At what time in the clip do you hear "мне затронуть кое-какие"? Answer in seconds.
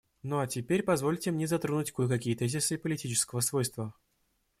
1.29-2.33